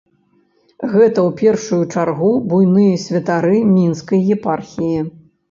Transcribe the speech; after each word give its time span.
Гэта 0.93 1.03
ў 1.27 1.29
першую 1.41 1.79
чаргу 1.97 2.31
буйныя 2.55 2.95
святары 3.05 3.55
мінскай 3.77 4.27
епархіі. 4.39 4.99